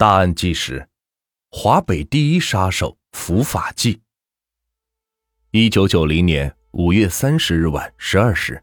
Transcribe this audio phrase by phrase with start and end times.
[0.00, 0.86] 大案纪实：
[1.50, 4.00] 华北第一杀手伏法记。
[5.50, 8.62] 一九九零年五月三十日晚十二时，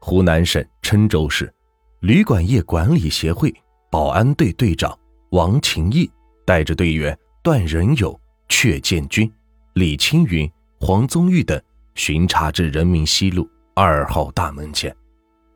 [0.00, 1.54] 湖南省郴州市
[2.00, 3.54] 旅馆业管理协会
[3.88, 4.98] 保安队队长
[5.30, 6.10] 王勤义
[6.44, 9.32] 带着队员段仁友、阙建军、
[9.74, 10.50] 李青云、
[10.80, 11.62] 黄宗玉等
[11.94, 14.92] 巡查至人民西路二号大门前，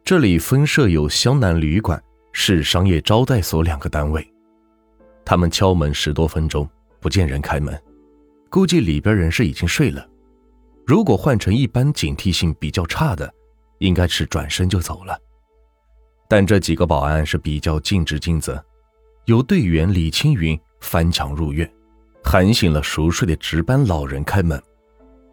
[0.05, 2.01] 这里分设有湘南旅馆、
[2.33, 4.25] 市商业招待所两个单位。
[5.29, 6.67] 他们敲门十多分钟，
[7.01, 7.79] 不见人开门，
[8.49, 10.09] 估计里边人是已经睡了。
[10.87, 13.31] 如果换成一般警惕性比较差的，
[13.77, 15.21] 应该是转身就走了。
[16.31, 18.65] 但这几个保安是比较尽职尽责，
[19.27, 21.71] 由队员李青云翻墙入院，
[22.25, 24.59] 喊醒了熟睡的值班老人开门，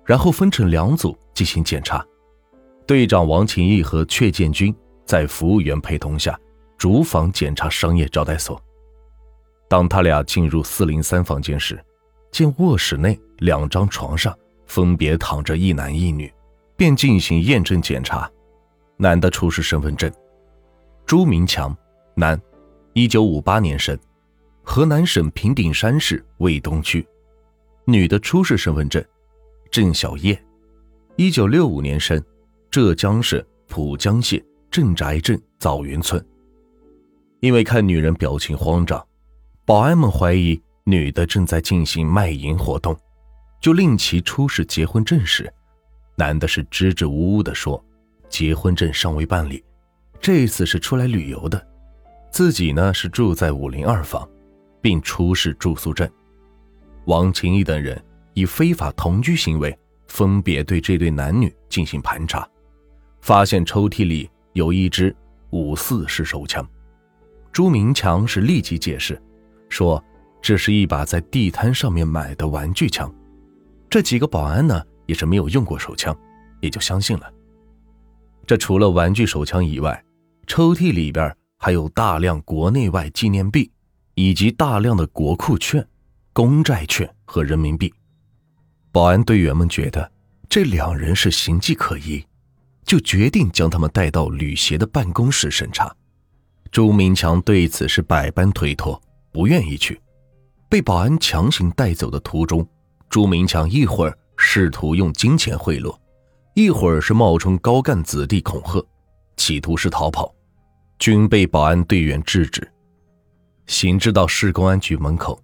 [0.04, 2.06] 然后分成两组进行检查。
[2.86, 4.76] 队长王勤义和阙建军
[5.06, 6.38] 在服务员陪同下，
[6.78, 8.62] 逐房检查商业招待所。
[9.68, 11.84] 当他俩进入四零三房间时，
[12.32, 16.32] 见卧室内两张床上分别躺着一男一女，
[16.78, 18.30] 便进行验证检查。
[18.98, 20.12] 男的出示身份证：
[21.06, 21.76] 朱明强，
[22.16, 22.40] 男，
[22.94, 23.98] 一九五八年生，
[24.64, 27.02] 河南省平顶山市卫东区；
[27.86, 29.04] 女的出示身份证：
[29.72, 30.42] 郑小叶，
[31.16, 32.24] 一九六五年生，
[32.70, 36.24] 浙江省浦江县镇宅镇枣园村。
[37.42, 39.06] 因为看女人表情慌张。
[39.66, 42.96] 保安们怀疑女的正在进行卖淫活动，
[43.60, 45.52] 就令其出示结婚证时，
[46.16, 47.84] 男的是支支吾吾的说
[48.30, 49.64] ：“结婚证尚未办理，
[50.22, 51.68] 这次是出来旅游的，
[52.30, 54.30] 自己呢是住在五零二房，
[54.84, 56.08] 并出示住宿证。”
[57.06, 58.00] 王勤义等人
[58.36, 59.76] 以非法同居行为，
[60.08, 62.48] 分别对这对男女进行盘查，
[63.20, 65.16] 发现抽屉里有一支
[65.50, 66.64] 五四式手枪。
[67.52, 69.20] 朱明强是立即解释。
[69.76, 70.02] 说
[70.42, 73.14] 这是一把在地摊上面买的玩具枪，
[73.90, 76.18] 这几个保安呢也是没有用过手枪，
[76.62, 77.30] 也就相信了。
[78.48, 80.02] 这除了玩具手枪以外，
[80.48, 83.70] 抽屉里边还有大量国内外纪念币，
[84.14, 85.86] 以及大量的国库券、
[86.32, 87.94] 公债券和人民币。
[88.94, 90.10] 保安队员们觉得
[90.48, 92.26] 这两人是形迹可疑，
[92.86, 95.94] 就决定将他们带到旅协的办公室审查。
[96.72, 99.02] 朱明强对此是百般推脱。
[99.36, 100.00] 不愿意去，
[100.70, 102.66] 被保安强行带走的途中，
[103.10, 105.94] 朱明强一会儿试图用金钱贿赂，
[106.54, 108.82] 一会儿是冒充高干子弟恐吓，
[109.36, 110.34] 企图是逃跑，
[111.00, 112.66] 均被保安队员制止。
[113.68, 115.38] 行至到市公安局门口，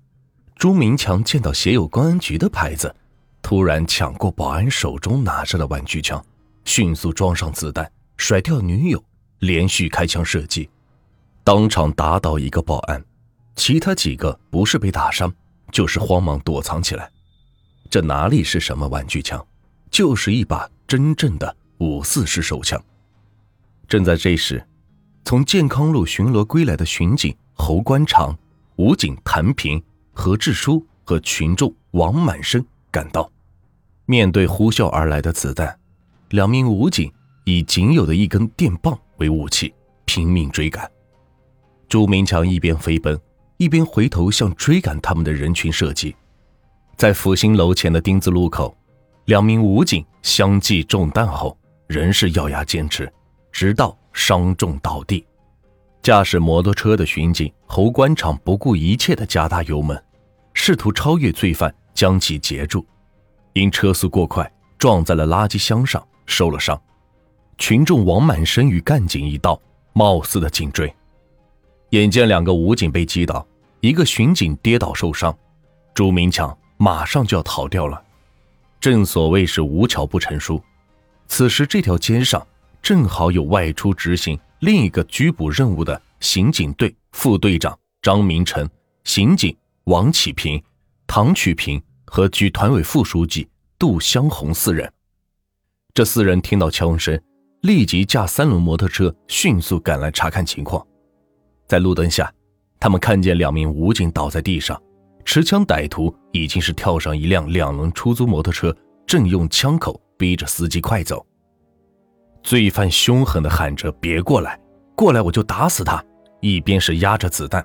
[0.55, 2.95] 朱明强见到写有公安局的牌子，
[3.41, 6.23] 突然抢过保安手中拿着的玩具枪，
[6.63, 9.03] 迅速装上子弹，甩掉女友，
[9.39, 10.69] 连续开枪射击，
[11.43, 13.03] 当场打倒一个保安。
[13.63, 15.31] 其他几个不是被打伤，
[15.71, 17.07] 就是慌忙躲藏起来。
[17.91, 19.45] 这哪里是什么玩具枪，
[19.91, 22.83] 就是一把真正的五四式手枪。
[23.87, 24.67] 正在这时，
[25.25, 28.35] 从健康路巡逻归来的巡警侯官长、
[28.77, 29.79] 武警谭平、
[30.11, 33.31] 何志书和群众王满生赶到。
[34.07, 35.79] 面对呼啸而来的子弹，
[36.29, 37.13] 两名武警
[37.45, 39.71] 以仅有的一根电棒为武器，
[40.05, 40.91] 拼命追赶。
[41.87, 43.15] 朱明强一边飞奔。
[43.61, 46.15] 一边回头向追赶他们的人群射击，
[46.97, 48.75] 在复兴楼前的丁字路口，
[49.25, 51.55] 两名武警相继中弹后，
[51.85, 53.07] 仍是咬牙坚持，
[53.51, 55.23] 直到伤重倒地。
[56.01, 60.03] 驾驶摩托车的巡警侯官场不顾一切地加大油门，
[60.55, 62.83] 试图超越罪犯，将其截住，
[63.53, 66.81] 因车速过快，撞在了垃圾箱上，受了伤。
[67.59, 69.61] 群众王满生与干警一道，
[69.93, 70.91] 貌似的紧追，
[71.91, 73.45] 眼见两个武警被击倒。
[73.81, 75.35] 一个巡警跌倒受伤，
[75.95, 78.01] 朱明强马上就要逃掉了。
[78.79, 80.61] 正所谓是无巧不成书，
[81.27, 82.45] 此时这条街上
[82.79, 88.69] 正好有外出执行另一个拘捕任务的刑警队副队长张明成、
[89.03, 89.55] 刑警
[89.85, 90.63] 王启平、
[91.07, 94.91] 唐曲平和局团委副书记杜香红四人。
[95.91, 97.19] 这四人听到枪声，
[97.61, 100.85] 立即驾三轮摩托车迅速赶来查看情况，
[101.67, 102.31] 在路灯下。
[102.81, 104.81] 他们看见两名武警倒在地上，
[105.23, 108.75] 持枪歹徒已经是跳上一辆两轮出租摩托车，
[109.05, 111.23] 正用枪口逼着司机快走。
[112.41, 114.59] 罪犯凶狠地喊着：“别过来，
[114.95, 116.03] 过来我就打死他！”
[116.41, 117.63] 一边是压着子弹。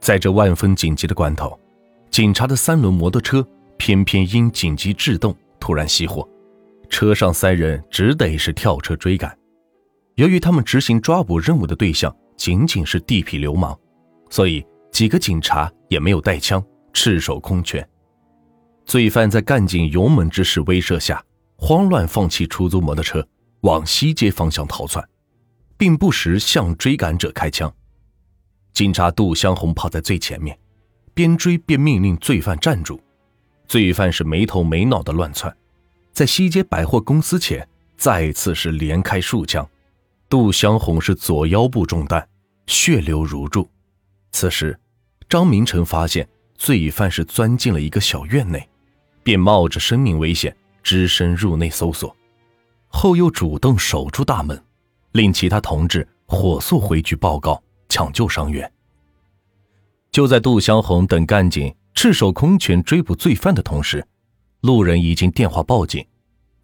[0.00, 1.58] 在这万分紧急的关头，
[2.10, 6.26] 警察的三轮摩托车偏偏因紧急制动突然熄火，
[6.88, 9.36] 车上三人只得是跳车追赶。
[10.14, 13.78] 由于他们执行抓捕任务的对象仅仅是地痞流氓。
[14.34, 16.60] 所以几个警察也没有带枪，
[16.92, 17.88] 赤手空拳。
[18.84, 21.24] 罪犯在干警勇猛之势威慑下，
[21.56, 23.24] 慌乱放弃出租摩托车，
[23.60, 25.08] 往西街方向逃窜，
[25.76, 27.72] 并不时向追赶者开枪。
[28.72, 30.58] 警察杜香红跑在最前面，
[31.14, 33.00] 边追边命令罪犯站住。
[33.68, 35.56] 罪犯是没头没脑的乱窜，
[36.12, 37.64] 在西街百货公司前
[37.96, 39.64] 再次是连开数枪。
[40.28, 42.28] 杜香红是左腰部中弹，
[42.66, 43.70] 血流如注。
[44.34, 44.76] 此时，
[45.28, 48.68] 张明成发现罪犯是钻进了一个小院内，
[49.22, 52.14] 便冒着生命危险只身入内搜索，
[52.88, 54.60] 后又主动守住大门，
[55.12, 58.68] 令其他同志火速回去报告抢救伤员。
[60.10, 64.04] 就在杜香红等干警赤手空拳追捕罪犯的同时，
[64.62, 66.04] 路人已经电话报警。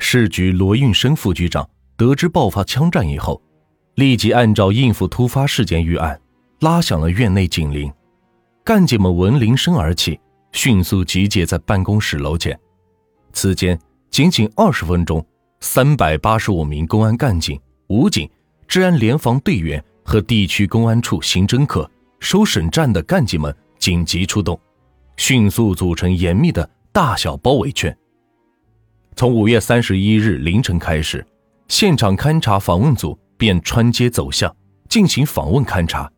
[0.01, 3.41] 市局罗运生副局长得知爆发枪战以后。
[3.95, 6.21] 立即按照应付突发事件预案，
[6.61, 7.91] 拉响了院内警铃。
[8.63, 10.21] 干警们闻铃声而起，
[10.53, 12.59] 迅速集结在办公室楼前。
[13.33, 13.79] 此间
[14.11, 15.25] 仅仅二十分钟，
[15.61, 17.59] 三百八十五名公安干警、
[17.89, 18.29] 武警、
[18.69, 24.59] 治安联防队员和地区公安处刑侦科、收审站的干警们紧急出动，
[25.17, 27.97] 迅速组成严密的大小包围圈。
[29.17, 31.27] 从五月三十一日凌晨开始，
[31.69, 33.19] 现场勘查访问组。
[33.41, 34.55] 便穿街走巷
[34.87, 36.13] 进行访问勘查，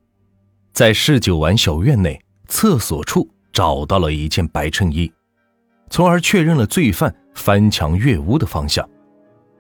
[0.72, 5.12] 在市九丸小院内厕所处找到了一件白衬衣，
[5.90, 8.88] 从而确认了罪犯翻墙越屋的方向。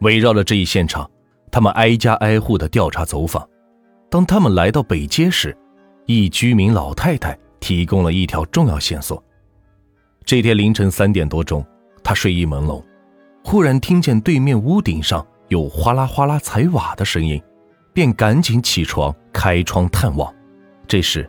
[0.00, 1.08] 围绕着这一现场，
[1.50, 3.46] 他们挨家挨户的调查走访。
[4.08, 5.54] 当他们来到北街时，
[6.06, 9.22] 一居民老太太提供了一条重要线索。
[10.24, 11.62] 这天凌晨三点多钟，
[12.02, 12.82] 她睡意朦胧，
[13.44, 17.40] 忽然听见对面屋顶上有哗啦哗啦踩瓦的声音。
[17.92, 20.34] 便赶紧起床，开窗探望。
[20.92, 21.26] 这时，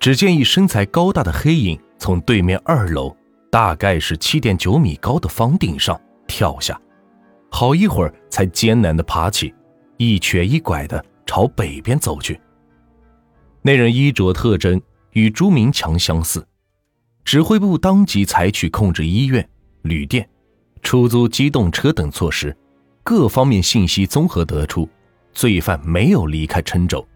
[0.00, 3.16] 只见一身材高大的黑影从对面二楼，
[3.48, 6.76] 大概是七点九米高的房顶上跳下，
[7.48, 9.54] 好一会儿才艰难地爬起，
[9.98, 12.40] 一瘸一拐地朝北边走去。
[13.62, 14.82] 那人衣着特征
[15.12, 16.44] 与朱明强相似，
[17.24, 19.48] 指挥部当即采取控制医院、
[19.82, 20.28] 旅店、
[20.82, 22.52] 出租机动车等措施，
[23.04, 24.88] 各方面信息综合得出。
[25.32, 27.06] 罪犯没有离开郴州。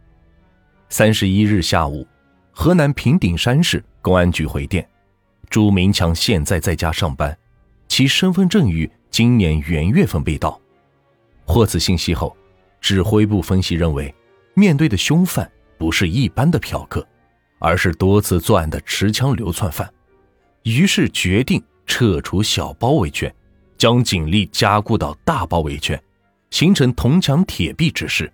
[0.90, 2.06] 三十一日下午，
[2.50, 4.88] 河南平顶山市公安局回电：
[5.50, 7.36] 朱明强现在在家上班，
[7.88, 10.58] 其身份证于今年元月份被盗。
[11.44, 12.34] 获此信息后，
[12.80, 14.12] 指挥部分析认为，
[14.54, 17.06] 面对的凶犯不是一般的嫖客，
[17.58, 19.92] 而是多次作案的持枪流窜犯，
[20.62, 23.32] 于是决定撤除小包围圈，
[23.76, 26.02] 将警力加固到大包围圈。
[26.50, 28.32] 形成铜墙铁壁之势。